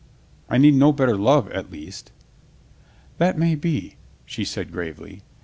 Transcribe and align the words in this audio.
"I 0.49 0.57
need 0.57 0.73
no 0.73 0.91
better 0.91 1.15
love 1.15 1.47
at 1.51 1.69
least." 1.71 2.11
"That 3.19 3.37
may 3.37 3.53
be," 3.53 3.97
she 4.25 4.43
said 4.43 4.71
gravely. 4.71 5.21